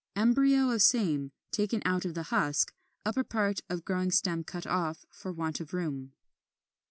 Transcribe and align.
Embryo 0.15 0.71
of 0.71 0.81
same, 0.81 1.31
taken 1.51 1.79
out 1.85 2.05
of 2.05 2.15
the 2.15 2.23
husk; 2.33 2.73
upper 3.05 3.23
part 3.23 3.59
of 3.69 3.85
growing 3.85 4.09
stem 4.09 4.43
cut 4.43 4.65
off, 4.65 5.05
for 5.11 5.31
want 5.31 5.59
of 5.59 5.75
room. 5.75 6.13